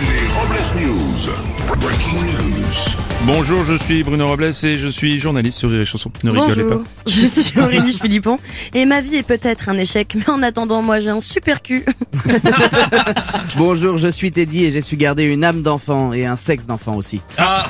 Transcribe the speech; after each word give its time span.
Les 0.00 0.26
Robles 0.34 0.80
News. 0.80 1.78
Breaking 1.80 2.22
news. 2.22 2.74
Bonjour, 3.22 3.64
je 3.64 3.76
suis 3.84 4.02
Bruno 4.02 4.26
Robles 4.26 4.52
et 4.62 4.76
je 4.78 4.88
suis 4.88 5.18
journaliste 5.18 5.58
sur 5.58 5.68
les 5.68 5.84
chansons. 5.84 6.10
Ne 6.24 6.30
rigolez 6.30 6.62
Bonjour, 6.62 6.84
je 7.06 7.26
suis 7.26 7.58
Aurélie 7.60 7.92
Philippon 7.92 8.38
et 8.74 8.84
ma 8.86 9.00
vie 9.00 9.16
est 9.16 9.22
peut-être 9.26 9.68
un 9.68 9.78
échec, 9.78 10.14
mais 10.14 10.28
en 10.30 10.42
attendant, 10.42 10.82
moi 10.82 11.00
j'ai 11.00 11.10
un 11.10 11.20
super 11.20 11.62
cul. 11.62 11.84
Bonjour, 13.56 13.98
je 13.98 14.08
suis 14.08 14.32
Teddy 14.32 14.64
et 14.66 14.72
j'ai 14.72 14.82
su 14.82 14.96
garder 14.96 15.24
une 15.24 15.44
âme 15.44 15.62
d'enfant 15.62 16.12
et 16.12 16.26
un 16.26 16.36
sexe 16.36 16.66
d'enfant 16.66 16.94
aussi. 16.96 17.20
pas. 17.36 17.66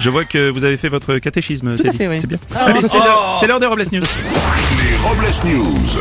Je 0.00 0.10
vois 0.10 0.24
que 0.24 0.50
vous 0.50 0.64
avez 0.64 0.76
fait 0.76 0.88
votre 0.88 1.18
catéchisme. 1.18 1.76
Tout 1.76 1.86
à 1.88 1.92
fait, 1.92 2.08
oui. 2.08 2.18
C'est 2.20 2.26
bien. 2.26 2.38
Allez, 2.56 2.80
c'est 2.82 2.98
l'heure- 2.98 3.36
c'est 3.40 3.46
l'heure 3.46 3.60
des 3.60 3.66
Robles 3.66 3.86
News. 3.92 4.02
Les 4.02 4.96
Robles 5.02 5.56
News. 5.56 6.00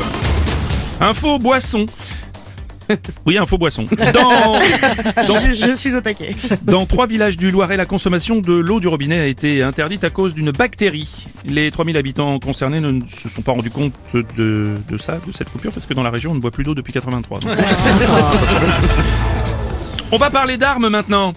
Info 1.02 1.40
boisson. 1.40 1.86
Oui, 3.26 3.38
info 3.38 3.58
boisson. 3.58 3.86
Dans, 4.14 4.60
Je, 4.60 5.54
je 5.54 5.76
suis 5.76 5.94
au 5.96 6.02
taquet. 6.02 6.36
dans 6.64 6.86
trois 6.86 7.08
villages 7.08 7.38
du 7.38 7.52
Loiret, 7.52 7.78
la 7.78 7.86
consommation 7.86 8.40
de 8.40 8.54
l'eau 8.54 8.80
du 8.80 8.88
robinet 8.88 9.20
a 9.20 9.26
été 9.26 9.64
interdite 9.64 10.04
à 10.04 10.10
cause 10.10 10.34
d'une 10.34 10.52
bactérie. 10.52 11.10
Les 11.46 11.72
3000 11.72 11.98
habitants 11.98 12.40
concernés 12.40 12.80
ne 12.80 13.00
se 13.02 13.30
sont 13.34 13.42
pas 13.42 13.52
rendus 13.54 13.70
compte 13.72 13.94
de, 14.14 14.76
de 14.90 14.98
ça, 14.98 15.18
de 15.26 15.32
cette 15.34 15.50
coupure, 15.50 15.72
parce 15.72 15.86
que 15.86 15.94
dans 15.94 16.04
la 16.04 16.10
région, 16.10 16.32
on 16.32 16.36
ne 16.36 16.40
boit 16.40 16.52
plus 16.52 16.64
d'eau 16.64 16.74
depuis 16.76 16.94
83. 16.94 17.40
Donc- 17.40 17.52
On 20.12 20.18
va 20.18 20.30
parler 20.30 20.58
d'armes 20.58 20.90
maintenant. 20.90 21.34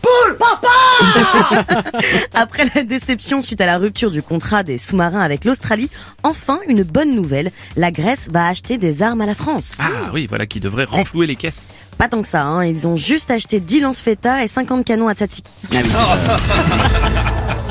Après 2.34 2.64
la 2.74 2.84
déception 2.84 3.40
suite 3.40 3.60
à 3.60 3.66
la 3.66 3.78
rupture 3.78 4.10
du 4.10 4.22
contrat 4.22 4.62
des 4.62 4.78
sous-marins 4.78 5.20
avec 5.20 5.44
l'Australie, 5.44 5.90
enfin 6.22 6.58
une 6.68 6.82
bonne 6.82 7.14
nouvelle, 7.14 7.50
la 7.76 7.90
Grèce 7.90 8.28
va 8.30 8.48
acheter 8.48 8.78
des 8.78 9.02
armes 9.02 9.20
à 9.20 9.26
la 9.26 9.34
France. 9.34 9.78
Ah 9.80 10.10
oui, 10.12 10.26
voilà 10.26 10.46
qui 10.46 10.60
devrait 10.60 10.84
renflouer 10.84 11.26
les 11.26 11.36
caisses. 11.36 11.66
Pas 11.98 12.08
tant 12.08 12.20
que 12.20 12.28
ça, 12.28 12.42
hein. 12.42 12.64
ils 12.64 12.86
ont 12.86 12.96
juste 12.96 13.30
acheté 13.30 13.58
10 13.58 13.80
lance-feta 13.80 14.44
et 14.44 14.48
50 14.48 14.84
canons 14.84 15.08
à 15.08 15.14
Tsatsiki. 15.14 15.68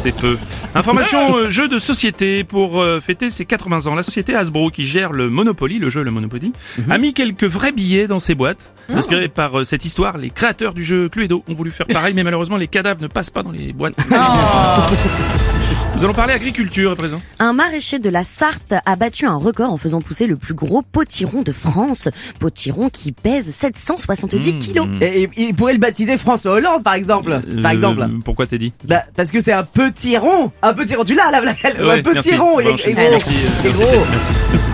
C'est 0.03 0.15
peu. 0.15 0.37
Information 0.75 1.37
euh, 1.37 1.49
jeu 1.49 1.69
de 1.69 1.79
société 1.79 2.43
pour 2.43 2.81
euh, 2.81 2.99
fêter 2.99 3.29
ses 3.29 3.45
80 3.45 3.87
ans. 3.87 3.95
La 3.95 4.03
société 4.03 4.35
Hasbro 4.35 4.71
qui 4.71 4.85
gère 4.85 5.13
le 5.13 5.29
Monopoly, 5.29 5.79
le 5.79 5.89
jeu 5.89 6.03
le 6.03 6.11
Monopoly, 6.11 6.51
a 6.89 6.97
mis 6.97 7.13
quelques 7.13 7.45
vrais 7.45 7.71
billets 7.71 8.07
dans 8.07 8.19
ses 8.19 8.35
boîtes. 8.35 8.59
Inspiré 8.89 9.29
par 9.29 9.59
euh, 9.59 9.63
cette 9.63 9.85
histoire, 9.85 10.17
les 10.17 10.29
créateurs 10.29 10.73
du 10.73 10.83
jeu 10.83 11.07
Cluedo 11.09 11.43
ont 11.47 11.53
voulu 11.53 11.71
faire 11.71 11.87
pareil, 11.87 12.13
mais 12.13 12.23
malheureusement 12.23 12.57
les 12.57 12.67
cadavres 12.67 13.01
ne 13.01 13.07
passent 13.07 13.29
pas 13.31 13.41
dans 13.41 13.51
les 13.51 13.71
boîtes. 13.71 13.95
Nous 15.97 16.03
allons 16.03 16.13
parler 16.13 16.33
agriculture 16.33 16.91
à 16.91 16.95
présent. 16.95 17.21
Un 17.39 17.53
maraîcher 17.53 17.99
de 17.99 18.09
la 18.09 18.25
Sarthe 18.25 18.73
a 18.85 18.95
battu 18.97 19.25
un 19.25 19.37
record 19.37 19.71
en 19.71 19.77
faisant 19.77 20.01
pousser 20.01 20.27
le 20.27 20.35
plus 20.35 20.53
gros 20.53 20.81
potiron 20.81 21.41
de 21.41 21.53
France. 21.53 22.09
Potiron 22.37 22.89
qui 22.89 23.13
pèse 23.13 23.49
770 23.51 24.59
kilos. 24.59 24.87
Et, 24.99 25.23
et- 25.23 25.29
il 25.37 25.55
pourrait 25.55 25.71
le 25.73 25.79
baptiser 25.79 26.17
François 26.17 26.51
Hollande 26.51 26.83
par 26.83 26.95
exemple. 26.95 27.41
Par 27.61 27.71
Euh, 27.71 27.73
exemple. 27.73 28.05
Pourquoi 28.25 28.45
t'es 28.45 28.57
dit 28.57 28.73
Bah, 28.83 29.03
parce 29.15 29.31
que 29.31 29.39
c'est 29.39 29.53
un 29.53 29.63
petit 29.63 30.17
rond. 30.17 30.51
Un 30.61 30.73
petit 30.73 30.95
rond. 30.95 31.05
Tu 31.05 31.15
l'as 31.15 31.31
là, 31.31 31.39
là, 31.39 31.53
là, 31.63 31.85
Ouais, 31.85 31.99
un 31.99 32.03
petit 32.03 32.13
merci. 32.15 32.35
rond. 32.35 32.55
On 32.55 32.59
Il 32.59 32.67
est, 32.67 32.71
enchaîner. 32.73 32.93
il 32.93 32.99
est 32.99 33.09
gros. 33.09 33.11
Merci, 33.11 33.29
euh, 33.33 33.49
Il 33.63 33.69
est 33.69 33.73
merci, 33.73 33.77
gros. 33.79 34.05
merci, 34.11 34.25
merci. 34.51 34.65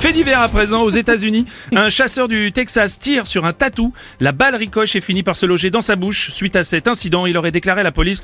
Fait 0.00 0.12
divers 0.12 0.40
à 0.40 0.48
présent 0.48 0.82
aux 0.82 0.90
États-Unis, 0.90 1.46
un 1.74 1.88
chasseur 1.88 2.28
du 2.28 2.52
Texas 2.52 2.98
tire 2.98 3.26
sur 3.26 3.44
un 3.44 3.52
tatou. 3.52 3.92
La 4.20 4.32
balle 4.32 4.54
ricoche 4.54 4.96
et 4.96 5.00
finit 5.00 5.22
par 5.22 5.36
se 5.36 5.44
loger 5.46 5.70
dans 5.70 5.82
sa 5.82 5.96
bouche. 5.96 6.30
Suite 6.30 6.56
à 6.56 6.64
cet 6.64 6.88
incident, 6.88 7.26
il 7.26 7.36
aurait 7.36 7.52
déclaré 7.52 7.80
à 7.80 7.84
la 7.84 7.92
police. 7.92 8.22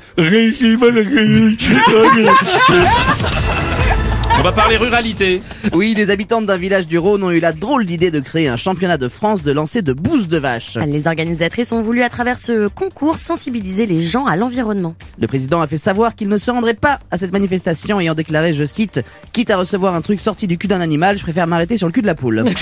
On 4.39 4.43
va 4.43 4.51
parler 4.51 4.77
ruralité. 4.77 5.41
Oui, 5.73 5.93
les 5.95 6.09
habitants 6.09 6.41
d'un 6.41 6.57
village 6.57 6.87
du 6.87 6.97
Rhône 6.97 7.23
ont 7.23 7.31
eu 7.31 7.39
la 7.39 7.53
drôle 7.53 7.85
d'idée 7.85 8.11
de 8.11 8.19
créer 8.19 8.47
un 8.47 8.55
championnat 8.55 8.97
de 8.97 9.07
France 9.07 9.43
de 9.43 9.51
lancer 9.51 9.81
de 9.81 9.93
bouse 9.93 10.27
de 10.27 10.37
vache. 10.37 10.77
Les 10.87 11.05
organisatrices 11.05 11.71
ont 11.71 11.83
voulu 11.83 12.01
à 12.01 12.09
travers 12.09 12.39
ce 12.39 12.67
concours 12.67 13.19
sensibiliser 13.19 13.85
les 13.85 14.01
gens 14.01 14.25
à 14.25 14.35
l'environnement. 14.35 14.95
Le 15.19 15.27
président 15.27 15.61
a 15.61 15.67
fait 15.67 15.77
savoir 15.77 16.15
qu'il 16.15 16.27
ne 16.27 16.37
se 16.37 16.49
rendrait 16.49 16.73
pas 16.73 16.99
à 17.11 17.17
cette 17.17 17.31
manifestation 17.31 17.99
ayant 17.99 18.15
déclaré, 18.15 18.53
je 18.53 18.65
cite, 18.65 19.01
quitte 19.31 19.51
à 19.51 19.57
recevoir 19.57 19.93
un 19.93 20.01
truc 20.01 20.19
sorti 20.19 20.47
du 20.47 20.57
cul 20.57 20.67
d'un 20.67 20.81
animal, 20.81 21.17
je 21.17 21.23
préfère 21.23 21.45
m'arrêter 21.45 21.77
sur 21.77 21.87
le 21.87 21.93
cul 21.93 22.01
de 22.01 22.07
la 22.07 22.15
poule. 22.15 22.43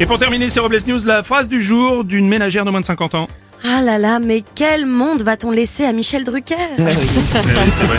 Et 0.00 0.06
pour 0.06 0.18
terminer 0.18 0.50
ces 0.50 0.60
Robles 0.60 0.78
News, 0.86 1.04
la 1.04 1.22
phrase 1.22 1.48
du 1.48 1.62
jour 1.62 2.04
d'une 2.04 2.28
ménagère 2.28 2.64
de 2.64 2.70
moins 2.70 2.80
de 2.80 2.86
50 2.86 3.14
ans. 3.14 3.28
Ah 3.64 3.80
là 3.80 3.98
là, 3.98 4.18
mais 4.18 4.42
quel 4.54 4.86
monde 4.86 5.22
va-t-on 5.22 5.50
laisser 5.50 5.84
à 5.84 5.92
Michel 5.92 6.24
Drucker? 6.24 6.54
Eh 6.78 6.82
oui, 6.82 6.92
c'est 6.92 7.86
vrai. 7.86 7.98